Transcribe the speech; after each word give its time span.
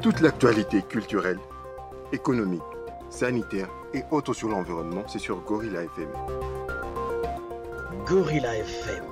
Toute 0.00 0.20
l'actualité 0.20 0.82
culturelle, 0.82 1.40
économique, 2.12 2.62
sanitaire 3.10 3.68
et 3.92 4.02
autres 4.12 4.32
sur 4.32 4.48
l'environnement, 4.48 5.02
c'est 5.08 5.18
sur 5.18 5.40
Gorilla 5.40 5.82
FM. 5.82 6.08
Gorilla 8.06 8.56
FM. 8.58 9.04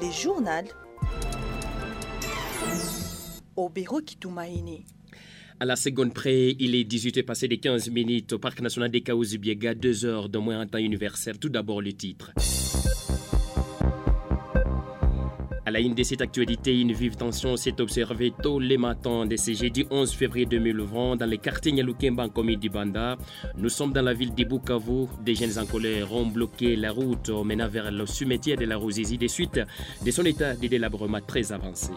Les 0.00 0.12
journaux 0.12 0.70
au 3.56 3.68
bureau 3.68 4.00
Kitumaini. 4.00 4.86
À 5.58 5.64
la 5.64 5.74
seconde 5.74 6.14
près, 6.14 6.54
il 6.58 6.76
est 6.76 6.88
18h 6.88 7.24
passé 7.24 7.48
des 7.48 7.58
15 7.58 7.90
minutes 7.90 8.34
au 8.34 8.38
Parc 8.38 8.60
national 8.60 8.90
des 8.90 9.02
Kaouzi-Biega, 9.02 9.74
2 9.74 10.04
heures 10.04 10.28
de 10.28 10.38
moins 10.38 10.60
en 10.60 10.66
temps 10.66 10.78
universel. 10.78 11.38
Tout 11.40 11.48
d'abord 11.48 11.82
le 11.82 11.92
titre. 11.92 12.32
La 15.74 15.80
une 15.80 15.92
de 15.92 16.04
cette 16.04 16.20
actualité, 16.20 16.80
une 16.80 16.92
vive 16.92 17.16
tension 17.16 17.56
s'est 17.56 17.80
observée 17.80 18.32
tôt 18.40 18.60
les 18.60 18.78
matins 18.78 19.26
de 19.26 19.34
ce 19.34 19.52
jeudi 19.54 19.84
11 19.90 20.14
février 20.14 20.46
2020 20.46 21.16
dans 21.16 21.26
les 21.26 21.38
quartiers 21.38 21.72
Nyalukemba 21.72 22.22
en 22.22 22.28
commune 22.28 22.60
d'Ibanda. 22.60 23.16
Nous 23.56 23.70
sommes 23.70 23.92
dans 23.92 24.02
la 24.02 24.14
ville 24.14 24.32
de 24.32 24.44
Bukavu. 24.44 25.08
Des 25.24 25.34
jeunes 25.34 25.58
en 25.58 25.66
colère 25.66 26.12
ont 26.12 26.26
bloqué 26.26 26.76
la 26.76 26.92
route 26.92 27.28
menant 27.44 27.66
vers 27.66 27.90
le 27.90 28.06
cimetière 28.06 28.56
de 28.56 28.66
la 28.66 28.76
Rosizi 28.76 29.18
des 29.18 29.26
suites 29.26 29.58
de 30.06 30.10
son 30.12 30.24
état 30.24 30.54
de 30.54 30.68
délabrement 30.68 31.20
très 31.26 31.50
avancé. 31.50 31.90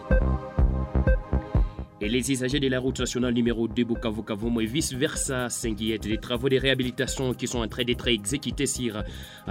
Et 2.00 2.08
les 2.08 2.30
usagers 2.30 2.60
de 2.60 2.68
la 2.68 2.78
route 2.78 3.00
nationale 3.00 3.34
numéro 3.34 3.66
2 3.66 3.82
Bukavu-Kavumo 3.82 4.60
et 4.60 4.66
vice-versa 4.66 5.48
s'inquiètent 5.48 6.06
des 6.06 6.18
travaux 6.18 6.48
de 6.48 6.56
réhabilitation 6.56 7.34
qui 7.34 7.48
sont 7.48 7.58
en 7.58 7.66
train 7.66 7.82
d'être 7.82 8.06
exécutés 8.06 8.66
sur 8.66 9.02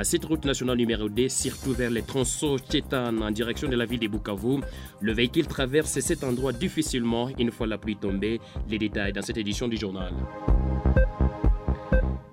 cette 0.04 0.24
route 0.24 0.46
nationale 0.46 0.78
numéro 0.78 1.10
2, 1.10 1.28
surtout 1.28 1.74
vers 1.74 1.90
les 1.90 2.04
tronçons 2.04 2.58
Tchétan 2.58 3.18
en 3.18 3.32
direction 3.32 3.68
de 3.68 3.76
la 3.76 3.86
ville 3.86 4.00
de 4.00 4.08
Bukavu. 4.08 4.62
Le 5.02 5.12
véhicule 5.12 5.46
traverse 5.48 6.00
cet 6.00 6.24
endroit 6.24 6.54
difficilement 6.54 7.28
une 7.38 7.52
fois 7.52 7.68
la 7.68 7.78
pluie 7.78 7.98
tombée. 7.98 8.40
Les 8.70 8.78
détails 8.78 9.12
dans 9.12 9.22
cette 9.22 9.38
édition 9.38 9.68
du 9.68 9.76
journal. 9.76 10.14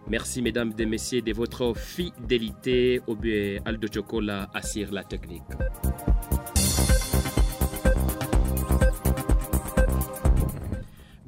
Merci 0.09 0.43
mesdames 0.43 0.73
et 0.79 0.87
messieurs 0.87 1.23
de 1.23 1.33
votre 1.33 1.77
fidélité. 1.77 3.01
Au 3.09 3.17
Aldo 3.65 3.89
Chocola 3.93 4.49
assure 4.55 4.93
la 4.93 5.03
technique. 5.03 5.43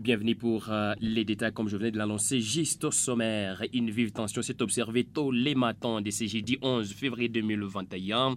Bienvenue 0.07 0.37
pour 0.37 0.71
euh, 0.71 0.95
les 1.01 1.25
détails, 1.25 1.53
comme 1.53 1.69
je 1.69 1.77
venais 1.77 1.91
de 1.91 1.99
l'annoncer, 1.99 2.39
juste 2.41 2.85
au 2.85 2.93
sommaire. 2.93 3.65
Une 3.73 3.91
vive 3.91 4.13
tension 4.13 4.41
s'est 4.41 4.63
observée 4.63 5.03
tôt 5.03 5.33
les 5.33 5.57
matins 5.57 6.01
de 6.01 6.13
ce 6.13 6.29
jeudi 6.29 6.59
11 6.63 6.93
février 6.93 7.29
2021 7.29 8.37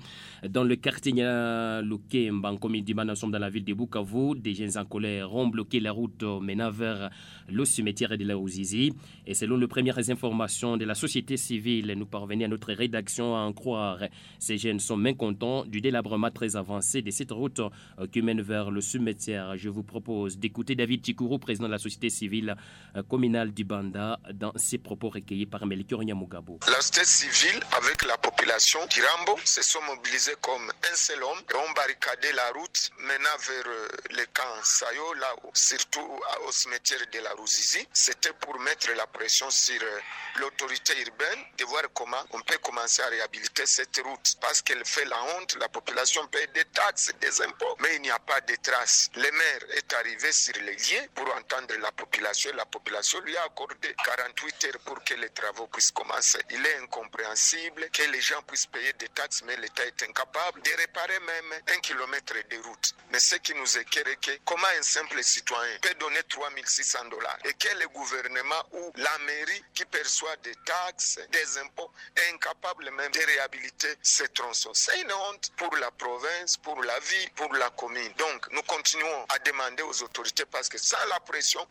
dans 0.49 0.63
le 0.63 0.75
quartier 0.77 1.13
Lukemba, 1.13 2.55
d'Imana, 2.81 3.11
nous 3.11 3.15
sommes 3.15 3.29
dans 3.29 3.37
la 3.37 3.51
ville 3.51 3.65
de 3.65 3.75
Bukavu. 3.75 4.39
Des 4.39 4.55
jeunes 4.55 4.75
en 4.79 4.85
colère 4.85 5.35
ont 5.35 5.47
bloqué 5.47 5.79
la 5.79 5.91
route 5.91 6.23
menant 6.23 6.71
vers 6.71 7.11
le 7.47 7.65
cimetière 7.65 8.17
de 8.17 8.23
la 8.25 8.35
Ouzizi. 8.35 8.91
Et 9.27 9.35
selon 9.35 9.57
les 9.57 9.67
premières 9.67 10.09
informations 10.09 10.75
de 10.75 10.85
la 10.85 10.95
société 10.95 11.37
civile, 11.37 11.93
nous 11.95 12.07
parvenons 12.07 12.45
à 12.45 12.47
notre 12.47 12.73
rédaction 12.73 13.35
à 13.35 13.41
en 13.41 13.53
croire. 13.53 13.99
Ces 14.39 14.57
jeunes 14.57 14.79
sont 14.79 14.97
mécontents 14.97 15.65
du 15.65 15.81
délabrement 15.81 16.31
très 16.31 16.55
avancé 16.55 17.03
de 17.03 17.11
cette 17.11 17.31
route 17.31 17.59
euh, 17.59 18.07
qui 18.11 18.23
mène 18.23 18.41
vers 18.41 18.71
le 18.71 18.81
cimetière. 18.81 19.55
Je 19.55 19.69
vous 19.69 19.83
propose 19.83 20.39
d'écouter 20.39 20.73
David 20.73 21.05
Chikuru, 21.05 21.37
président 21.37 21.58
de 21.67 21.71
la 21.71 21.77
société 21.77 22.09
civile 22.09 22.55
euh, 22.95 23.03
communale 23.03 23.53
du 23.53 23.63
Banda, 23.63 24.19
dans 24.33 24.53
ses 24.55 24.77
propos 24.77 25.09
recueillis 25.09 25.45
par 25.45 25.65
Melchior 25.65 26.03
Nyamugabo. 26.03 26.59
La 26.67 26.81
société 26.81 27.05
civile, 27.05 27.59
avec 27.77 28.05
la 28.05 28.17
population 28.17 28.79
Kirambo, 28.87 29.37
se 29.43 29.61
sont 29.61 29.81
mobilisés 29.83 30.35
comme 30.41 30.69
un 30.69 30.95
seul 30.95 31.21
homme 31.23 31.39
et 31.51 31.55
ont 31.55 31.73
barricadé 31.75 32.31
la 32.33 32.51
route 32.51 32.91
menant 32.99 33.37
vers 33.47 33.67
euh, 33.67 33.87
le 34.11 34.25
camp 34.33 34.43
Sayo, 34.63 35.13
là 35.15 35.33
où, 35.43 35.49
surtout 35.53 36.07
au 36.47 36.51
cimetière 36.51 36.99
de 37.11 37.19
la 37.19 37.31
Rouzizi. 37.33 37.85
C'était 37.93 38.33
pour 38.33 38.59
mettre 38.59 38.89
la 38.95 39.07
pression 39.07 39.49
sur 39.49 39.81
euh, 39.81 39.99
l'autorité 40.39 40.93
urbaine 41.01 41.39
de 41.57 41.65
voir 41.65 41.83
comment 41.93 42.23
on 42.31 42.41
peut 42.41 42.57
commencer 42.63 43.01
à 43.01 43.07
réhabiliter 43.07 43.65
cette 43.65 44.01
route 44.03 44.35
parce 44.41 44.61
qu'elle 44.61 44.83
fait 44.85 45.05
la 45.05 45.17
honte. 45.35 45.57
La 45.59 45.69
population 45.69 46.25
paye 46.27 46.47
des 46.53 46.65
taxes, 46.65 47.11
des 47.21 47.41
impôts, 47.41 47.75
mais 47.81 47.95
il 47.95 48.01
n'y 48.01 48.11
a 48.11 48.19
pas 48.19 48.41
de 48.41 48.55
traces. 48.61 49.09
Le 49.15 49.29
maire 49.31 49.77
est 49.77 49.93
arrivé 49.93 50.31
sur 50.31 50.53
les 50.61 50.73
lieux 50.73 51.07
pour 51.15 51.33
entendre 51.49 51.75
la 51.81 51.91
population. 51.91 52.51
La 52.55 52.65
population 52.65 53.19
lui 53.21 53.35
a 53.37 53.43
accordé 53.43 53.95
48 54.05 54.65
heures 54.65 54.79
pour 54.85 55.03
que 55.03 55.13
les 55.15 55.29
travaux 55.29 55.67
puissent 55.67 55.91
commencer. 55.91 56.39
Il 56.51 56.65
est 56.65 56.77
incompréhensible 56.77 57.89
que 57.91 58.03
les 58.03 58.21
gens 58.21 58.41
puissent 58.43 58.67
payer 58.67 58.93
des 58.93 59.09
taxes, 59.09 59.41
mais 59.45 59.55
l'État 59.57 59.85
est 59.85 60.03
incapable 60.03 60.61
de 60.61 60.71
réparer 60.77 61.19
même 61.19 61.53
un 61.75 61.79
kilomètre 61.79 62.33
de 62.49 62.57
route. 62.57 62.93
Mais 63.11 63.19
ce 63.19 63.35
qui 63.35 63.53
nous 63.55 63.77
éclaire 63.77 64.07
est 64.07 64.23
que 64.23 64.31
comment 64.45 64.67
un 64.77 64.83
simple 64.83 65.23
citoyen 65.23 65.77
peut 65.81 65.93
donner 65.95 66.21
3600 66.23 67.05
dollars 67.05 67.37
et 67.45 67.53
que 67.53 67.75
le 67.79 67.87
gouvernement 67.89 68.63
ou 68.73 68.91
la 68.95 69.17
mairie 69.25 69.63
qui 69.73 69.85
perçoit 69.85 70.35
des 70.37 70.55
taxes, 70.65 71.19
des 71.31 71.57
impôts, 71.59 71.91
est 72.15 72.33
incapable 72.33 72.91
même 72.91 73.11
de 73.11 73.25
réhabiliter 73.25 73.95
ces 74.01 74.27
tronçons. 74.29 74.71
C'est 74.73 75.01
une 75.01 75.11
honte 75.11 75.51
pour 75.57 75.75
la 75.77 75.91
province, 75.91 76.57
pour 76.57 76.81
la 76.83 76.99
vie, 76.99 77.29
pour 77.35 77.53
la 77.53 77.69
commune. 77.71 78.13
Donc 78.17 78.47
nous 78.51 78.61
continuons 78.63 79.25
à 79.29 79.39
demander 79.39 79.83
aux 79.83 80.03
autorités 80.03 80.45
parce 80.45 80.69
que 80.69 80.77
sans 80.77 81.03
la 81.09 81.19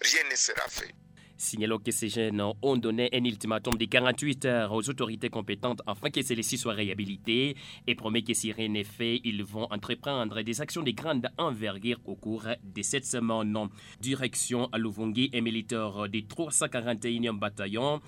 rien 0.01 0.31
ne 0.31 0.37
sera 0.37 0.69
fait. 0.69 0.95
Signalons 1.41 1.79
que 1.79 1.93
ces 1.93 2.09
jeunes 2.09 2.43
ont 2.63 2.77
donné 2.77 3.09
un 3.13 3.25
ultimatum 3.25 3.77
de 3.77 3.85
48 3.85 4.45
heures 4.47 4.73
aux 4.73 4.91
autorités 4.91 5.31
compétentes 5.31 5.81
afin 5.87 6.11
que 6.11 6.21
celles-ci 6.21 6.59
soient 6.59 6.73
réhabilitées 6.73 7.57
et 7.87 7.95
promet 7.95 8.23
que 8.23 8.35
si 8.35 8.51
rien 8.51 8.69
n'est 8.69 8.83
fait, 8.83 9.21
ils 9.23 9.45
vont 9.45 9.69
entreprendre 9.71 10.43
des 10.43 10.61
actions 10.61 10.83
de 10.83 10.91
grande 10.91 11.29
envergure 11.39 12.01
au 12.07 12.17
cours 12.17 12.49
de 12.65 12.83
cette 12.83 13.07
semaine. 13.07 13.69
Direction 14.01 14.69
à 14.73 14.79
Louvungi, 14.79 15.31
un 15.33 15.41
militaire 15.41 16.09
du 16.09 16.23
341e 16.23 17.39
bataillon 17.39 18.01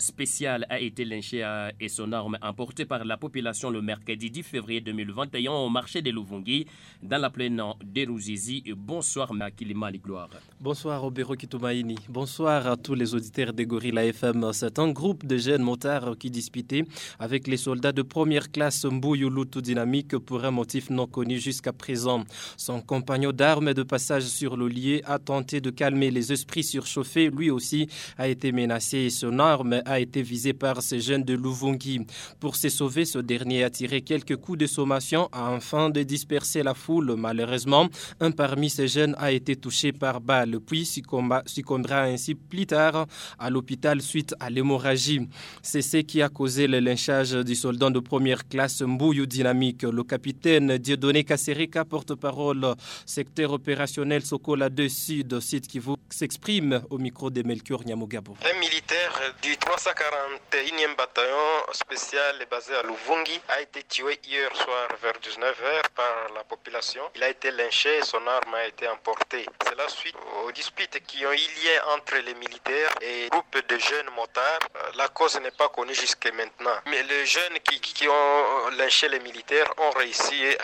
spécial 0.00 0.66
a 0.68 0.80
été 0.80 1.04
lynché 1.04 1.44
et 1.80 1.88
son 1.88 2.12
arme 2.12 2.38
emportée 2.42 2.84
par 2.84 3.04
la 3.04 3.16
population 3.16 3.70
le 3.70 3.82
mercredi 3.82 4.30
10 4.30 4.42
février 4.42 4.80
2021 4.80 5.52
au 5.52 5.68
marché 5.68 6.02
de 6.02 6.10
Louvungi 6.10 6.66
dans 7.02 7.20
la 7.20 7.30
plaine 7.30 7.62
de 7.84 8.06
Rouzizi. 8.08 8.62
Bonsoir 8.76 9.32
Makilima 9.34 9.90
Gloire. 9.92 10.30
Bonsoir 10.60 11.00
Robero 11.00 11.34
Kitumaini. 11.34 11.96
Bonsoir 12.08 12.66
à 12.66 12.76
tous 12.76 12.94
les 12.94 13.14
auditeurs 13.14 13.52
de 13.52 13.64
Gorilla 13.64 14.04
FM. 14.06 14.50
C'est 14.52 14.78
un 14.78 14.90
groupe 14.90 15.26
de 15.26 15.36
jeunes 15.36 15.62
motards 15.62 16.16
qui 16.18 16.30
disputaient 16.30 16.84
avec 17.18 17.46
les 17.46 17.56
soldats 17.56 17.92
de 17.92 18.02
première 18.02 18.50
classe 18.50 18.84
Mbouyouloutou 18.84 19.60
Dynamique 19.60 20.16
pour 20.18 20.44
un 20.44 20.50
motif 20.50 20.90
non 20.90 21.06
connu 21.06 21.38
jusqu'à 21.38 21.72
présent. 21.72 22.24
Son 22.56 22.80
compagnon 22.80 23.32
d'armes 23.32 23.74
de 23.74 23.82
passage 23.82 24.24
sur 24.24 24.56
le 24.56 24.68
lieu 24.68 25.00
a 25.04 25.18
tenté 25.18 25.60
de 25.60 25.70
calmer 25.70 26.10
les 26.10 26.32
esprits 26.32 26.64
surchauffés. 26.64 27.30
Lui 27.30 27.50
aussi 27.50 27.88
a 28.16 28.28
été 28.28 28.52
menacé 28.52 28.98
et 28.98 29.10
son 29.10 29.38
arme 29.38 29.81
a 29.84 30.00
été 30.00 30.22
visé 30.22 30.52
par 30.52 30.82
ces 30.82 31.00
jeunes 31.00 31.24
de 31.24 31.34
Louvungi. 31.34 32.06
Pour 32.40 32.56
se 32.56 32.68
sauver, 32.68 33.04
ce 33.04 33.18
dernier 33.18 33.64
a 33.64 33.70
tiré 33.70 34.02
quelques 34.02 34.36
coups 34.36 34.58
de 34.58 34.66
sommation 34.66 35.28
afin 35.32 35.90
de 35.90 36.02
disperser 36.02 36.62
la 36.62 36.74
foule. 36.74 37.14
Malheureusement, 37.16 37.88
un 38.20 38.30
parmi 38.30 38.70
ces 38.70 38.88
jeunes 38.88 39.14
a 39.18 39.32
été 39.32 39.56
touché 39.56 39.92
par 39.92 40.20
balle, 40.20 40.58
puis 40.60 40.84
succombera 40.86 42.02
ainsi 42.02 42.34
plus 42.34 42.66
tard 42.66 43.06
à 43.38 43.50
l'hôpital 43.50 44.00
suite 44.00 44.34
à 44.40 44.50
l'hémorragie. 44.50 45.28
C'est 45.62 45.82
ce 45.82 45.98
qui 45.98 46.22
a 46.22 46.28
causé 46.28 46.66
le 46.66 46.80
lynchage 46.80 47.32
du 47.32 47.54
soldat 47.54 47.90
de 47.90 48.00
première 48.00 48.46
classe 48.48 48.82
Mbouyou 48.82 49.26
Dynamique. 49.26 49.82
Le 49.82 50.04
capitaine 50.04 50.78
Dieudonné 50.78 51.24
Kasserika, 51.24 51.84
porte-parole 51.84 52.74
secteur 53.06 53.52
opérationnel 53.52 54.24
Sokola 54.24 54.68
2 54.68 54.88
Sud, 54.88 55.40
site 55.40 55.66
qui 55.66 55.78
vous 55.78 55.96
s'exprime 56.10 56.82
au 56.90 56.98
micro 56.98 57.30
de 57.30 57.42
Melchior 57.42 57.84
Nyamugabo. 57.84 58.36
Un 58.44 58.58
militaire 58.60 59.34
du 59.42 59.56
341e 59.64 60.96
bataillon 60.96 61.72
spécial 61.72 62.46
basé 62.50 62.74
à 62.74 62.82
Louvungi 62.82 63.40
a 63.48 63.60
été 63.60 63.82
tué 63.84 64.18
hier 64.24 64.54
soir 64.56 64.88
vers 65.00 65.14
19h 65.14 65.82
par 65.94 66.32
la 66.34 66.44
population. 66.44 67.02
Il 67.14 67.22
a 67.22 67.28
été 67.28 67.50
lynché 67.52 67.98
et 67.98 68.02
son 68.02 68.26
arme 68.26 68.54
a 68.54 68.66
été 68.66 68.88
emportée. 68.88 69.46
C'est 69.64 69.76
la 69.76 69.88
suite 69.88 70.16
aux 70.44 70.52
disputes 70.52 70.98
qui 71.06 71.24
ont 71.24 71.32
eu 71.32 71.36
lieu 71.36 71.76
entre 71.94 72.16
les 72.16 72.34
militaires 72.34 72.92
et 73.00 73.28
groupes 73.30 73.66
de 73.68 73.78
jeunes 73.78 74.10
motards. 74.16 74.60
La 74.96 75.08
cause 75.08 75.38
n'est 75.40 75.50
pas 75.52 75.68
connue 75.68 75.94
jusqu'à 75.94 76.32
maintenant. 76.32 76.76
Mais 76.86 77.02
les 77.04 77.24
jeunes 77.24 77.58
qui, 77.60 78.08
ont 78.08 78.68
lynché 78.76 79.08
les 79.08 79.20
militaires 79.20 79.72
ont 79.78 79.90
réussi 79.90 80.56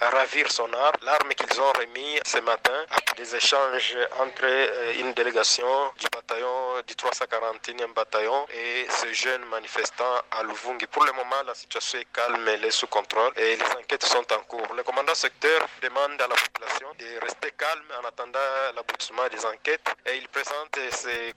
à, 0.00 0.08
ravir 0.10 0.50
son 0.50 0.72
arme. 0.72 0.96
L'arme 1.02 1.34
qu'ils 1.34 1.60
ont 1.60 1.72
remis 1.72 2.20
ce 2.24 2.38
matin 2.38 2.84
des 3.16 3.34
échanges 3.34 3.96
entre 4.20 4.44
une 4.98 5.12
délégation 5.14 5.92
du 5.98 6.06
bataillon 6.12 6.65
du 6.82 6.94
341e 6.94 7.92
bataillon 7.94 8.46
et 8.50 8.86
ce 8.90 9.12
jeune 9.12 9.44
manifestant 9.46 10.22
à 10.30 10.42
Louvungi. 10.42 10.86
Pour 10.86 11.04
le 11.04 11.12
moment, 11.12 11.42
la 11.46 11.54
situation 11.54 11.98
est 11.98 12.08
calme, 12.12 12.46
elle 12.48 12.64
est 12.64 12.70
sous 12.70 12.86
contrôle 12.86 13.32
et 13.36 13.56
les 13.56 13.70
enquêtes 13.78 14.04
sont 14.04 14.24
en 14.32 14.40
cours. 14.40 14.74
Le 14.74 14.82
commandant 14.82 15.14
secteur 15.14 15.66
demande 15.82 16.20
à 16.20 16.28
la 16.28 16.34
population 16.34 16.88
de 16.98 17.20
rester 17.22 17.52
calme 17.52 17.84
en 18.02 18.06
attendant 18.06 18.38
l'aboutissement 18.74 19.26
des 19.30 19.44
enquêtes 19.46 19.88
et 20.06 20.16
il 20.16 20.28
présente 20.28 20.78
ses 20.90 21.32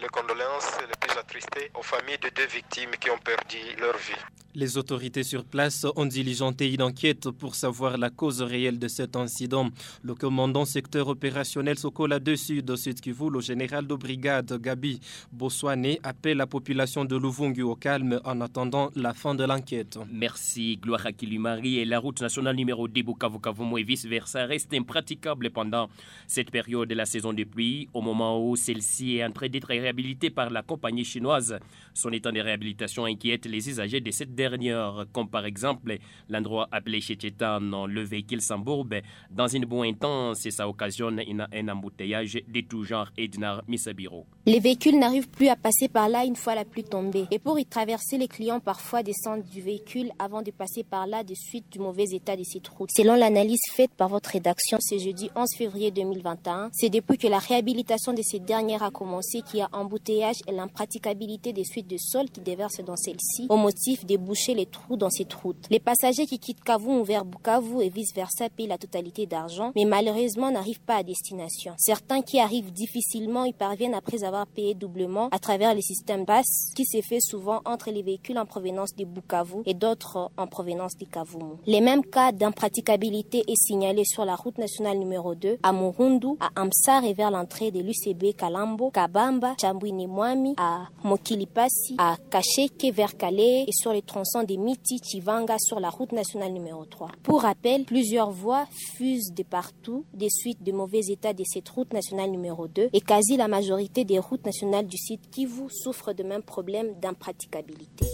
les 0.00 0.08
condoléances 0.08 0.78
les 0.80 0.96
plus 1.00 1.18
attristées 1.18 1.70
aux 1.74 1.82
familles 1.82 2.18
de 2.18 2.28
deux 2.30 2.46
victimes 2.46 2.92
qui 2.92 3.10
ont 3.10 3.18
perdu 3.18 3.76
leur 3.78 3.96
vie. 3.96 4.41
Les 4.54 4.76
autorités 4.76 5.22
sur 5.22 5.46
place 5.46 5.86
ont 5.96 6.04
diligenté 6.04 6.70
une 6.70 6.82
enquête 6.82 7.30
pour 7.30 7.54
savoir 7.54 7.96
la 7.96 8.10
cause 8.10 8.42
réelle 8.42 8.78
de 8.78 8.86
cet 8.86 9.16
incident. 9.16 9.70
Le 10.02 10.14
commandant 10.14 10.66
secteur 10.66 11.08
opérationnel 11.08 11.78
Sokola 11.78 12.18
2 12.18 12.36
Sud 12.36 12.76
Sud 12.76 13.00
Kivu, 13.00 13.30
le 13.30 13.40
général 13.40 13.86
de 13.86 13.94
brigade 13.94 14.52
Gabi 14.60 15.00
Boswane, 15.32 15.96
appelle 16.02 16.36
la 16.36 16.46
population 16.46 17.06
de 17.06 17.16
Luvungu 17.16 17.62
au 17.62 17.76
calme 17.76 18.20
en 18.26 18.42
attendant 18.42 18.90
la 18.94 19.14
fin 19.14 19.34
de 19.34 19.42
l'enquête. 19.42 19.98
Merci 20.12 20.76
Gloire 20.76 21.06
à 21.06 21.12
Kilimari 21.12 21.78
et 21.78 21.86
la 21.86 21.98
route 21.98 22.20
nationale 22.20 22.56
numéro 22.56 22.88
10 22.88 23.04
Bukavu 23.04 23.38
et 23.78 23.82
vice-versa 23.84 24.44
reste 24.44 24.74
impraticable 24.74 25.48
pendant 25.48 25.88
cette 26.26 26.50
période 26.50 26.90
de 26.90 26.94
la 26.94 27.06
saison 27.06 27.32
de 27.32 27.44
pluie 27.44 27.88
au 27.94 28.02
moment 28.02 28.46
où 28.46 28.54
celle-ci 28.56 29.16
est 29.16 29.24
en 29.24 29.32
train 29.32 29.48
d'être 29.48 29.68
réhabilitée 29.68 30.28
par 30.28 30.50
la 30.50 30.60
compagnie 30.60 31.06
chinoise. 31.06 31.58
Son 31.94 32.12
état 32.12 32.30
de 32.30 32.40
réhabilitation 32.40 33.06
inquiète 33.06 33.46
les 33.46 33.70
usagers 33.70 34.02
de 34.02 34.10
cette 34.10 34.34
dernière, 34.42 35.04
comme 35.12 35.28
par 35.28 35.44
exemple 35.46 35.98
l'endroit 36.28 36.68
appelé 36.72 37.00
chez 37.00 37.16
le 37.20 38.02
véhicule 38.02 38.40
s'embourbe 38.40 38.94
dans 39.30 39.46
une 39.46 39.64
boue 39.64 39.82
intense 39.82 40.44
et 40.46 40.50
ça 40.50 40.68
occasionne 40.68 41.20
un 41.52 41.68
embouteillage 41.68 42.38
de 42.48 42.60
tout 42.60 42.84
genre 42.84 43.08
et 43.16 43.30
Misabiro. 43.68 44.26
Les 44.46 44.58
véhicules 44.58 44.98
n'arrivent 44.98 45.28
plus 45.28 45.48
à 45.48 45.56
passer 45.56 45.88
par 45.88 46.08
là 46.08 46.24
une 46.24 46.36
fois 46.36 46.54
la 46.54 46.64
pluie 46.64 46.82
tombée. 46.82 47.26
Et 47.30 47.38
pour 47.38 47.58
y 47.58 47.64
traverser, 47.64 48.18
les 48.18 48.26
clients 48.28 48.58
parfois 48.60 49.02
descendent 49.02 49.44
du 49.44 49.60
véhicule 49.60 50.10
avant 50.18 50.42
de 50.42 50.50
passer 50.50 50.82
par 50.82 51.06
là 51.06 51.22
de 51.22 51.34
suite 51.34 51.70
du 51.70 51.78
mauvais 51.78 52.06
état 52.12 52.36
de 52.36 52.42
cette 52.42 52.66
route. 52.68 52.90
Selon 52.90 53.14
l'analyse 53.14 53.62
faite 53.72 53.92
par 53.96 54.08
votre 54.08 54.30
rédaction 54.30 54.78
ce 54.80 54.98
jeudi 54.98 55.30
11 55.36 55.48
février 55.56 55.90
2021, 55.92 56.70
c'est 56.72 56.90
depuis 56.90 57.18
que 57.18 57.28
la 57.28 57.38
réhabilitation 57.38 58.12
de 58.12 58.22
ces 58.22 58.40
dernières 58.40 58.82
a 58.82 58.90
commencé 58.90 59.42
qu'il 59.42 59.60
y 59.60 59.62
a 59.62 59.68
embouteillage 59.72 60.40
et 60.48 60.52
l'impraticabilité 60.52 61.52
des 61.52 61.64
suites 61.64 61.88
de 61.88 61.96
sol 61.98 62.26
qui 62.30 62.40
déversent 62.40 62.84
dans 62.84 62.96
celle-ci 62.96 63.46
au 63.48 63.56
motif 63.56 64.04
de 64.04 64.16
boucher 64.32 64.54
les 64.54 64.64
trous 64.64 64.96
dans 64.96 65.10
cette 65.10 65.34
route. 65.34 65.58
Les 65.68 65.78
passagers 65.78 66.24
qui 66.24 66.38
quittent 66.38 66.64
Kavou 66.64 67.04
vers 67.04 67.26
Bukavu 67.26 67.82
et 67.82 67.90
vice-versa 67.90 68.48
payent 68.48 68.66
la 68.66 68.78
totalité 68.78 69.26
d'argent, 69.26 69.72
mais 69.76 69.84
malheureusement 69.84 70.50
n'arrivent 70.50 70.80
pas 70.80 70.96
à 70.96 71.02
destination. 71.02 71.74
Certains 71.76 72.22
qui 72.22 72.40
arrivent 72.40 72.72
difficilement 72.72 73.44
y 73.44 73.52
parviennent 73.52 73.92
après 73.92 74.24
avoir 74.24 74.46
payé 74.46 74.72
doublement 74.72 75.28
à 75.32 75.38
travers 75.38 75.74
les 75.74 75.82
systèmes 75.82 76.24
BAS 76.24 76.72
qui 76.74 76.86
s'est 76.86 77.02
fait 77.02 77.20
souvent 77.20 77.60
entre 77.66 77.90
les 77.90 78.02
véhicules 78.02 78.38
en 78.38 78.46
provenance 78.46 78.94
de 78.96 79.04
Bukavu 79.04 79.58
et 79.66 79.74
d'autres 79.74 80.30
en 80.38 80.46
provenance 80.46 80.96
de 80.96 81.04
Kavumu. 81.04 81.56
Les 81.66 81.82
mêmes 81.82 82.02
cas 82.02 82.32
d'impraticabilité 82.32 83.44
est 83.46 83.62
signalé 83.62 84.02
sur 84.06 84.24
la 84.24 84.34
route 84.34 84.56
nationale 84.56 84.96
numéro 84.96 85.34
2 85.34 85.58
à 85.62 85.74
Murundu, 85.74 86.38
à 86.40 86.58
Amsar 86.58 87.04
et 87.04 87.12
vers 87.12 87.30
l'entrée 87.30 87.70
de 87.70 87.80
l'UCB 87.80 88.34
Kalambo, 88.34 88.90
Kabamba, 88.90 89.56
Chambwini 89.60 90.06
Mwami, 90.06 90.54
à 90.56 90.84
Mokilipasi, 91.04 91.96
à 91.98 92.16
Kacheke 92.30 92.94
vers 92.94 93.14
Calais 93.18 93.66
et 93.68 93.72
sur 93.72 93.92
les 93.92 94.00
tronçons 94.00 94.21
des 94.46 94.56
Miti 94.56 94.98
Chivanga 95.02 95.56
sur 95.58 95.80
la 95.80 95.90
route 95.90 96.12
nationale 96.12 96.52
numéro 96.52 96.84
3. 96.84 97.10
Pour 97.22 97.42
rappel, 97.42 97.84
plusieurs 97.84 98.30
voies 98.30 98.66
fusent 98.96 99.32
de 99.32 99.42
partout 99.42 100.04
des 100.14 100.30
suites 100.30 100.62
de 100.62 100.72
mauvais 100.72 101.00
état 101.08 101.32
de 101.32 101.42
cette 101.44 101.68
route 101.68 101.92
nationale 101.92 102.30
numéro 102.30 102.68
2 102.68 102.90
et 102.92 103.00
quasi 103.00 103.36
la 103.36 103.48
majorité 103.48 104.04
des 104.04 104.18
routes 104.18 104.44
nationales 104.46 104.86
du 104.86 104.96
site 104.96 105.28
Kivu 105.30 105.68
souffrent 105.70 106.12
de 106.12 106.22
même 106.22 106.42
problème 106.42 106.94
d'impraticabilité. 107.00 108.06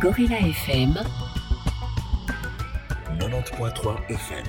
Gorilla 0.00 0.38
FM 0.38 0.94
90.3 3.18 4.06
FM 4.08 4.44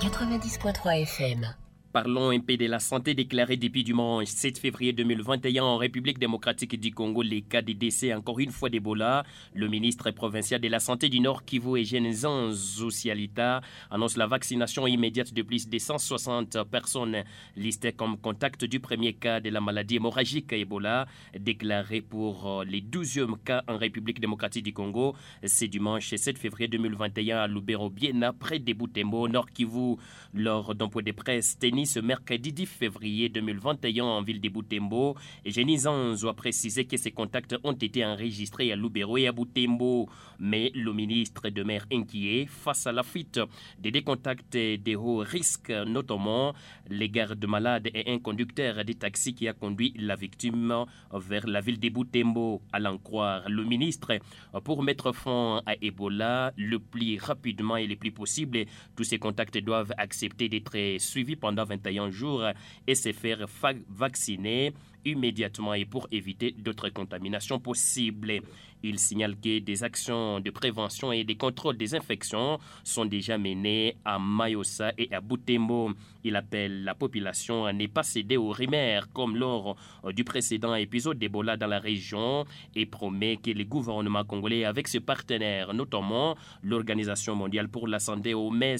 90.3 0.00 1.02
FM 1.02 1.46
Parlons 1.92 2.30
un 2.30 2.38
peu 2.38 2.56
de 2.56 2.66
la 2.66 2.78
santé 2.78 3.14
déclarée 3.14 3.56
depuis 3.56 3.82
dimanche 3.82 4.28
7 4.28 4.58
février 4.58 4.92
2021 4.92 5.64
en 5.64 5.76
République 5.76 6.20
démocratique 6.20 6.78
du 6.78 6.92
Congo. 6.94 7.20
Les 7.20 7.42
cas 7.42 7.62
de 7.62 7.72
décès 7.72 8.14
encore 8.14 8.38
une 8.38 8.52
fois 8.52 8.70
d'Ebola. 8.70 9.24
Le 9.56 9.66
ministre 9.66 10.12
provincial 10.12 10.60
de 10.60 10.68
la 10.68 10.78
Santé 10.78 11.08
du 11.08 11.18
Nord, 11.18 11.44
Kivu 11.44 11.80
et 11.80 11.84
Genezan 11.84 12.52
Zocialita, 12.52 13.60
annonce 13.90 14.16
la 14.16 14.28
vaccination 14.28 14.86
immédiate 14.86 15.34
de 15.34 15.42
plus 15.42 15.68
de 15.68 15.78
160 15.78 16.62
personnes 16.70 17.24
listées 17.56 17.90
comme 17.90 18.16
contact 18.18 18.64
du 18.64 18.78
premier 18.78 19.14
cas 19.14 19.40
de 19.40 19.50
la 19.50 19.60
maladie 19.60 19.96
hémorragique 19.96 20.52
Ebola, 20.52 21.08
déclaré 21.36 22.02
pour 22.02 22.60
euh, 22.60 22.64
les 22.64 22.82
12e 22.82 23.36
cas 23.42 23.64
en 23.66 23.76
République 23.76 24.20
démocratique 24.20 24.62
du 24.62 24.72
Congo. 24.72 25.16
C'est 25.42 25.66
dimanche 25.66 26.14
7 26.14 26.38
février 26.38 26.68
2021 26.68 27.38
à 27.38 27.48
Lubero-Biena, 27.48 28.32
près 28.32 28.60
de 28.60 28.72
Boutembo, 28.74 29.26
Nord 29.26 29.50
Kivu, 29.50 29.96
lors 30.34 30.76
d'un 30.76 30.88
point 30.88 31.02
de 31.02 31.10
presse 31.10 31.58
ce 31.86 32.00
mercredi 32.00 32.52
10 32.52 32.66
février 32.66 33.28
2021 33.28 34.04
en 34.04 34.22
ville 34.22 34.40
de 34.40 34.48
Boutembo. 34.48 35.16
Jenny 35.44 35.78
Zanzo 35.78 36.28
a 36.28 36.34
précisé 36.34 36.84
que 36.84 36.96
ces 36.96 37.10
contacts 37.10 37.56
ont 37.64 37.72
été 37.72 38.04
enregistrés 38.04 38.72
à 38.72 38.76
Lubero 38.76 39.16
et 39.16 39.26
à 39.26 39.32
Boutembo. 39.32 40.08
Mais 40.38 40.70
le 40.74 40.92
ministre 40.92 41.48
demeure 41.50 41.84
inquiet 41.92 42.46
face 42.46 42.86
à 42.86 42.92
la 42.92 43.02
fuite 43.02 43.40
des 43.78 44.02
contacts 44.02 44.56
de 44.56 44.96
haut 44.96 45.18
risque, 45.18 45.70
notamment 45.70 46.54
les 46.88 47.08
gardes 47.08 47.44
malades 47.46 47.88
et 47.94 48.10
un 48.10 48.18
conducteur 48.18 48.84
de 48.84 48.92
taxi 48.92 49.34
qui 49.34 49.48
a 49.48 49.52
conduit 49.52 49.94
la 49.98 50.16
victime 50.16 50.86
vers 51.12 51.46
la 51.46 51.60
ville 51.60 51.78
de 51.78 51.88
Boutembo. 51.88 52.62
À 52.72 52.78
l'en 52.78 52.98
croire, 52.98 53.48
le 53.48 53.64
ministre, 53.64 54.18
pour 54.64 54.82
mettre 54.82 55.12
fin 55.12 55.62
à 55.66 55.74
Ebola 55.80 56.52
le 56.56 56.78
plus 56.78 57.18
rapidement 57.18 57.76
et 57.76 57.86
le 57.86 57.96
plus 57.96 58.12
possible, 58.12 58.64
tous 58.96 59.04
ces 59.04 59.18
contacts 59.18 59.58
doivent 59.58 59.92
accepter 59.98 60.48
d'être 60.48 60.76
suivis 60.98 61.36
pendant 61.36 61.64
21 61.70 62.10
jours 62.10 62.44
et 62.86 62.94
se 62.94 63.12
faire 63.12 63.46
vacciner 63.88 64.72
immédiatement 65.04 65.74
et 65.74 65.84
pour 65.84 66.08
éviter 66.10 66.52
d'autres 66.52 66.90
contaminations 66.90 67.58
possibles. 67.58 68.40
Il 68.82 68.98
signale 68.98 69.36
que 69.36 69.58
des 69.58 69.84
actions 69.84 70.40
de 70.40 70.50
prévention 70.50 71.12
et 71.12 71.22
des 71.22 71.36
contrôles 71.36 71.76
des 71.76 71.94
infections 71.94 72.58
sont 72.82 73.04
déjà 73.04 73.36
menées 73.36 73.96
à 74.06 74.18
Mayossa 74.18 74.92
et 74.96 75.12
à 75.12 75.20
Boutembo. 75.20 75.90
Il 76.24 76.34
appelle 76.34 76.84
la 76.84 76.94
population 76.94 77.66
à 77.66 77.74
ne 77.74 77.86
pas 77.86 78.02
céder 78.02 78.38
aux 78.38 78.52
rumeurs 78.52 79.12
comme 79.12 79.36
lors 79.36 79.76
du 80.14 80.24
précédent 80.24 80.74
épisode 80.74 81.18
d'Ebola 81.18 81.58
dans 81.58 81.66
la 81.66 81.78
région 81.78 82.46
et 82.74 82.86
promet 82.86 83.36
que 83.36 83.50
le 83.50 83.64
gouvernement 83.64 84.24
congolais 84.24 84.64
avec 84.64 84.88
ses 84.88 85.00
partenaires, 85.00 85.74
notamment 85.74 86.36
l'Organisation 86.62 87.34
mondiale 87.34 87.68
pour 87.68 87.86
la 87.86 87.98
santé 87.98 88.32
OMS, 88.32 88.76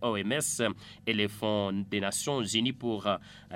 OMS 0.00 0.74
et 1.06 1.12
les 1.12 1.28
fonds 1.28 1.72
des 1.90 2.00
Nations 2.00 2.42
unies 2.42 2.72
pour 2.72 3.08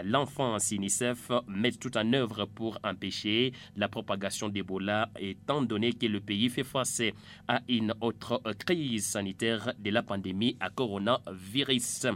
l'enfance 0.02 0.72
UNICEF 0.72 1.30
mettent 1.46 1.78
tout 1.78 1.96
en 1.96 2.03
œuvre 2.12 2.46
pour 2.46 2.78
empêcher 2.84 3.52
la 3.76 3.88
propagation 3.88 4.48
d'Ebola 4.48 5.10
étant 5.18 5.62
donné 5.62 5.92
que 5.92 6.06
le 6.06 6.20
pays 6.20 6.48
fait 6.48 6.64
face 6.64 7.02
à 7.48 7.62
une 7.68 7.94
autre 8.00 8.42
crise 8.58 9.06
sanitaire 9.06 9.72
de 9.78 9.90
la 9.90 10.02
pandémie 10.02 10.56
à 10.60 10.70
coronavirus. 10.70 12.06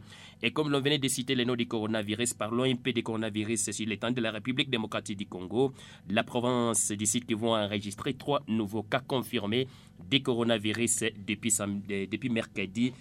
Et 0.43 0.53
comme 0.53 0.71
l'on 0.71 0.81
venait 0.81 0.99
de 0.99 1.09
citer 1.09 1.35
les 1.35 1.45
noms 1.45 1.57
du 1.57 1.67
coronavirus, 1.67 2.35
parlons 2.35 2.65
un 2.65 2.77
peu 2.77 2.93
du 2.93 3.03
coronavirus 3.03 3.71
sur 3.71 3.87
l'étang 3.87 4.11
de 4.13 4.21
la 4.21 4.31
République 4.31 4.71
démocratique 4.71 5.19
du 5.19 5.27
Congo. 5.27 5.73
La 6.11 6.23
province 6.23 6.93
décide 6.93 7.25
qu'ils 7.25 7.37
vont 7.37 7.57
enregistrer 7.57 8.15
trois 8.15 8.43
nouveaux 8.47 8.85
cas 8.85 9.01
confirmés 9.01 9.67
de 10.11 10.19
coronavirus 10.19 11.05
depuis 11.27 12.29
mercredi 12.31 12.93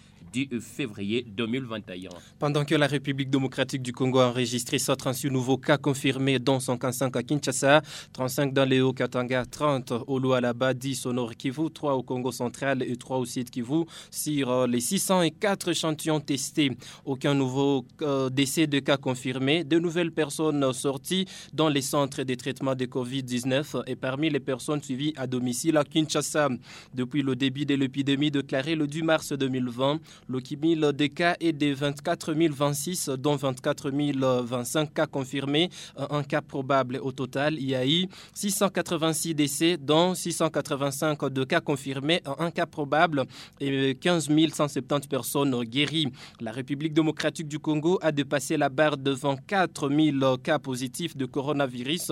février 0.62 1.26
2021. 1.28 2.10
Pendant 2.40 2.66
que 2.66 2.76
la 2.76 2.88
République 2.88 3.30
démocratique 3.30 3.82
du 3.82 3.94
Congo 3.94 4.20
a 4.20 4.30
enregistré 4.30 4.80
136 4.80 5.30
nouveaux 5.30 5.58
cas 5.58 5.78
confirmés, 5.78 6.40
dont 6.40 6.60
145 6.60 7.16
à 7.16 7.24
Kinshasa, 7.24 7.82
35 8.14 8.54
dans 8.54 8.66
les 8.66 8.82
Hauts-Katanga, 8.82 9.46
30 9.46 9.94
au 10.08 10.20
Lualaba, 10.20 10.74
10 10.74 11.06
au 11.06 11.14
Nord 11.14 11.36
Kivu, 11.36 11.70
3 11.70 11.94
au 11.96 12.04
Congo 12.04 12.32
central 12.32 12.84
et 12.84 12.96
3 12.96 13.18
au 13.18 13.26
Sud 13.26 13.50
Kivu. 13.50 13.86
Sur 14.12 14.50
euh, 14.52 14.68
les 14.68 14.80
604 14.80 15.70
échantillons 15.70 16.20
testés, 16.20 16.72
aucun 17.06 17.34
nouveau 17.34 17.86
euh, 18.02 18.30
décès 18.30 18.68
de 18.68 18.80
cas 18.80 18.98
confirmés. 18.98 19.64
De 19.64 19.80
nouvelles 19.80 20.12
personnes 20.12 20.74
sorties 20.74 21.26
dans 21.54 21.70
les 21.70 21.82
centres 21.82 22.24
de 22.24 22.36
traitement 22.36 22.76
de 22.76 22.86
Covid-19 22.86 23.84
et 23.88 23.96
parmi 23.96 24.30
les 24.30 24.40
personnes 24.40 24.82
suivies 24.82 25.14
à 25.16 25.28
domicile 25.28 25.78
à 25.78 25.84
Kinshasa. 25.84 26.50
Depuis 26.94 27.22
le 27.22 27.36
début 27.36 27.66
de 27.66 27.76
l'épidémie 27.76 28.32
déclarée 28.32 28.76
le 28.76 28.88
10 28.88 29.04
mars 29.04 29.34
2020, 29.34 30.00
cumul 30.44 30.94
des 30.94 31.10
cas 31.10 31.36
est 31.40 31.54
de 31.54 31.74
24 31.74 32.34
026, 32.34 33.10
dont 33.18 33.36
24 33.36 33.92
025 33.92 34.94
cas 34.94 35.06
confirmés, 35.08 35.70
un 35.98 36.24
cas 36.24 36.42
probable. 36.42 37.00
Au 37.02 37.12
total, 37.12 37.56
il 37.56 37.70
y 37.70 37.76
a 37.76 37.86
eu 37.86 38.08
686 38.34 39.34
décès, 39.36 39.78
dont 39.78 40.14
685 40.16 41.26
de 41.30 41.44
cas 41.44 41.62
confirmés, 41.62 42.22
un 42.40 42.52
cas 42.52 42.66
probable 42.66 43.24
et 43.60 43.96
15 43.96 44.30
170 44.54 45.08
personnes 45.08 45.64
guéries. 45.64 46.08
La 46.40 46.52
République 46.52 46.94
démocratique 46.94 47.48
du 47.48 47.60
Congo 47.60 48.00
a 48.02 48.12
dépassé 48.12 48.58
la 48.58 48.70
barre 48.70 48.98
de 48.98 49.12
24 49.12 49.90
000 49.90 50.38
cas 50.38 50.60
positifs 50.60 51.16
de 51.16 51.26
coronavirus, 51.26 52.12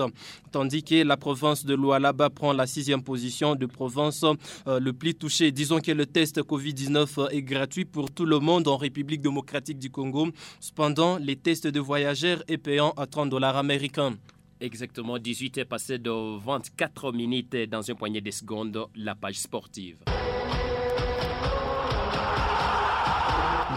tandis 0.50 0.82
que 0.82 1.02
la 1.02 1.16
province 1.16 1.64
de 1.64 1.74
Lualaba 1.74 2.30
prend 2.30 2.52
la 2.52 2.66
sixième 2.66 3.02
position 3.02 3.54
de 3.54 3.66
province 3.66 4.24
euh, 4.66 4.80
le 4.80 4.92
plus 4.92 5.14
touchée. 5.14 5.52
Disons 5.52 5.80
que 5.80 5.92
le 5.92 6.06
test 6.06 6.40
Covid-19 6.40 7.30
est 7.32 7.42
gratuit 7.42 7.84
pour 7.84 7.95
tout 8.04 8.26
le 8.26 8.38
monde 8.38 8.68
en 8.68 8.76
République 8.76 9.22
démocratique 9.22 9.78
du 9.78 9.90
Congo. 9.90 10.28
Cependant, 10.60 11.18
les 11.18 11.36
tests 11.36 11.66
de 11.66 11.80
voyageurs 11.80 12.42
est 12.48 12.58
payant 12.58 12.90
à 12.96 13.06
30 13.06 13.30
dollars 13.30 13.56
américains. 13.56 14.14
Exactement, 14.60 15.18
18 15.18 15.58
est 15.58 15.64
passé 15.64 15.98
de 15.98 16.38
24 16.38 17.12
minutes 17.12 17.56
dans 17.68 17.90
un 17.90 17.94
poignet 17.94 18.20
de 18.20 18.30
secondes, 18.30 18.86
la 18.94 19.14
page 19.14 19.38
sportive. 19.38 19.98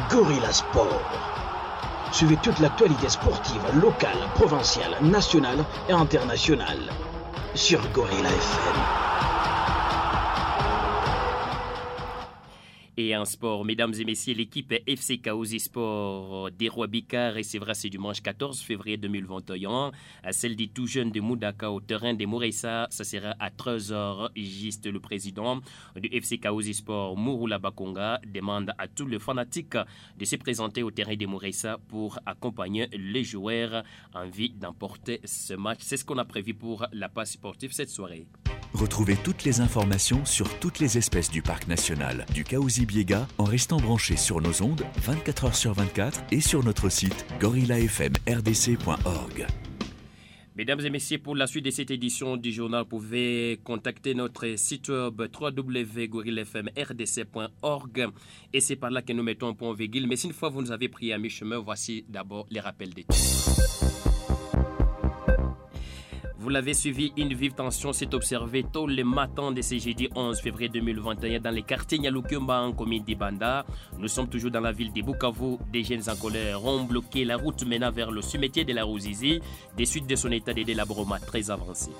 Gorilla 0.09 0.51
Sport. 0.51 1.01
Suivez 2.11 2.37
toute 2.41 2.59
l'actualité 2.59 3.09
sportive 3.09 3.61
locale, 3.81 4.17
provinciale, 4.35 4.95
nationale 5.01 5.63
et 5.87 5.93
internationale 5.93 6.89
sur 7.55 7.79
Gorilla 7.91 8.29
FM. 8.29 9.18
Et 13.01 13.15
en 13.15 13.23
sport, 13.23 13.63
mesdames 13.63 13.93
et 13.97 14.03
messieurs, 14.03 14.33
l'équipe 14.33 14.73
FC 14.85 15.19
Kaouzi 15.19 15.61
Sport 15.61 16.51
des 16.51 16.67
Rois 16.67 16.87
Bicard 16.87 17.33
recevra 17.33 17.73
ce 17.73 17.87
dimanche 17.87 18.21
14 18.21 18.59
février 18.59 18.97
2021 18.97 19.91
à 20.21 20.33
celle 20.33 20.57
des 20.57 20.67
tout 20.67 20.85
jeunes 20.85 21.09
de 21.09 21.21
Moudaka 21.21 21.71
au 21.71 21.79
terrain 21.79 22.13
de 22.13 22.25
Mouressa. 22.25 22.87
Ça 22.89 23.05
sera 23.05 23.35
à 23.39 23.51
13h. 23.51 24.31
Juste 24.35 24.85
le 24.85 24.99
président 24.99 25.61
du 25.95 26.09
FC 26.11 26.39
Kaouzi 26.39 26.73
Sport, 26.73 27.15
Mouroula 27.15 27.57
Bakonga, 27.57 28.19
demande 28.27 28.73
à 28.77 28.89
tous 28.89 29.07
les 29.07 29.19
fanatiques 29.19 29.77
de 30.17 30.25
se 30.25 30.35
présenter 30.35 30.83
au 30.83 30.91
terrain 30.91 31.15
de 31.15 31.25
Mouressa 31.25 31.77
pour 31.87 32.19
accompagner 32.25 32.89
les 32.91 33.23
joueurs 33.23 33.85
en 34.13 34.27
vue 34.27 34.49
d'emporter 34.49 35.21
ce 35.23 35.53
match. 35.53 35.79
C'est 35.83 35.95
ce 35.95 36.03
qu'on 36.03 36.17
a 36.17 36.25
prévu 36.25 36.53
pour 36.53 36.85
la 36.91 37.07
passe 37.07 37.31
sportive 37.31 37.71
cette 37.71 37.91
soirée. 37.91 38.27
Retrouvez 38.79 39.17
toutes 39.17 39.43
les 39.43 39.59
informations 39.59 40.23
sur 40.23 40.57
toutes 40.59 40.79
les 40.79 40.97
espèces 40.97 41.29
du 41.29 41.41
parc 41.41 41.67
national 41.67 42.25
du 42.33 42.45
Kaouzi 42.45 42.85
Biega 42.85 43.27
en 43.37 43.43
restant 43.43 43.75
branché 43.75 44.15
sur 44.15 44.39
nos 44.39 44.61
ondes 44.61 44.85
24 45.01 45.49
h 45.49 45.53
sur 45.53 45.73
24 45.73 46.23
et 46.31 46.39
sur 46.39 46.63
notre 46.63 46.87
site 46.87 47.25
gorillafmrdc.org. 47.41 49.47
Mesdames 50.55 50.79
et 50.79 50.89
messieurs, 50.89 51.17
pour 51.17 51.35
la 51.35 51.47
suite 51.47 51.65
de 51.65 51.71
cette 51.71 51.91
édition 51.91 52.37
du 52.37 52.53
journal, 52.53 52.83
vous 52.83 52.87
pouvez 52.87 53.59
contacter 53.65 54.13
notre 54.13 54.55
site 54.55 54.87
web 54.87 55.21
www.gorillafmrdc.org 55.37 58.07
et 58.53 58.61
c'est 58.61 58.77
par 58.77 58.91
là 58.91 59.01
que 59.01 59.11
nous 59.11 59.23
mettons 59.23 59.49
un 59.49 59.55
point 59.55 59.73
virgule. 59.73 60.07
Mais 60.07 60.15
si 60.15 60.27
une 60.27 60.33
fois 60.33 60.47
vous 60.47 60.61
nous 60.61 60.71
avez 60.71 60.87
pris 60.87 61.11
à 61.11 61.17
mi-chemin, 61.17 61.59
voici 61.59 62.05
d'abord 62.07 62.47
les 62.49 62.61
rappels 62.61 62.93
des 62.93 63.05
vous 66.39 66.47
l'avez 66.47 66.73
suivi, 66.73 67.11
une 67.17 67.33
vive 67.33 67.51
tension 67.51 67.91
s'est 67.91 68.15
observée 68.15 68.63
tôt 68.63 68.87
le 68.87 69.03
matin 69.03 69.51
de 69.51 69.61
ce 69.61 69.77
jeudi 69.77 70.07
11 70.15 70.39
février 70.39 70.69
2021 70.69 71.41
dans 71.41 71.51
les 71.51 71.63
quartiers 71.63 71.99
Nyalukumba 71.99 72.61
en 72.61 72.71
commune 72.71 73.03
d'Ibanda. 73.03 73.65
Nous 73.97 74.07
sommes 74.07 74.29
toujours 74.29 74.49
dans 74.49 74.61
la 74.61 74.71
ville 74.71 74.93
de 74.93 75.01
Bukavu. 75.01 75.57
Des 75.69 75.83
jeunes 75.83 76.09
en 76.09 76.15
colère 76.15 76.63
ont 76.63 76.83
bloqué 76.85 77.25
la 77.25 77.35
route 77.35 77.65
menant 77.65 77.91
vers 77.91 78.09
le 78.09 78.21
cimetière 78.21 78.65
de 78.65 78.71
la 78.71 78.85
Rouzizi, 78.85 79.41
des 79.75 79.85
suites 79.85 80.07
de 80.07 80.15
son 80.15 80.31
état 80.31 80.53
de 80.53 80.63
délabrement 80.63 81.17
très 81.27 81.51
avancé 81.51 81.91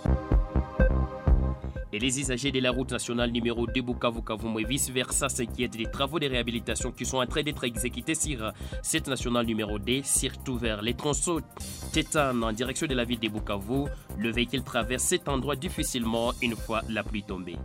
et 1.92 2.00
les 2.00 2.20
usagers 2.20 2.52
de 2.52 2.60
la 2.60 2.72
route 2.72 2.92
nationale 2.92 3.32
numéro 3.32 3.66
2 3.66 3.82
bukavu 3.82 4.20
et 4.60 4.64
vice-versa 4.64 5.30
s'inquiètent 5.30 5.78
des 5.78 5.86
travaux 5.86 6.20
de 6.20 6.28
réhabilitation 6.28 6.92
qui 6.92 7.06
sont 7.06 7.18
en 7.18 7.26
train 7.26 7.44
d'être 7.44 7.64
exécutés 7.64 8.16
sur 8.16 8.52
cette 8.84 9.08
nationale 9.08 9.46
numéro 9.46 9.80
2, 9.80 10.02
surtout 10.04 10.58
vers 10.58 10.82
les 10.82 10.94
tronçons 10.94 11.42
Tétan 11.92 12.42
en 12.42 12.52
direction 12.54 12.88
de 12.88 12.94
la 12.94 13.04
ville 13.04 13.20
de 13.20 13.30
Bukavu. 13.30 13.86
Le 14.18 14.32
véhicule 14.32 14.64
traverse 14.64 15.04
cet 15.04 15.28
endroit 15.28 15.56
difficilement 15.56 16.34
une 16.42 16.56
fois 16.56 16.82
la 16.90 17.04
pluie 17.04 17.24
tombée. 17.24 17.58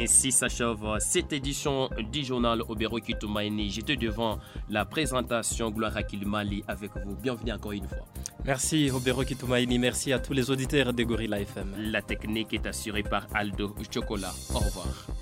Ainsi 0.00 0.30
s'achève 0.30 0.78
cette 1.00 1.32
édition 1.32 1.90
du 2.12 2.24
journal 2.24 2.62
Obero 2.68 2.98
Kitumaini. 2.98 3.68
J'étais 3.68 3.96
devant 3.96 4.38
la 4.70 4.84
présentation 4.84 5.70
Gloire 5.70 5.96
Akilimali 5.96 6.62
avec 6.68 6.92
vous. 7.04 7.16
Bienvenue 7.16 7.52
encore 7.52 7.72
une 7.72 7.88
fois. 7.88 8.06
Merci 8.48 8.90
Obero 8.90 9.24
Kitumaini. 9.24 9.78
Merci 9.78 10.10
à 10.10 10.18
tous 10.18 10.32
les 10.32 10.50
auditeurs 10.50 10.94
de 10.94 11.02
Gorilla 11.02 11.38
FM. 11.38 11.74
La 11.92 12.00
technique 12.00 12.54
est 12.54 12.66
assurée 12.66 13.02
par 13.02 13.26
Aldo 13.34 13.74
Chocolat. 13.92 14.32
Au 14.54 14.60
revoir. 14.60 15.17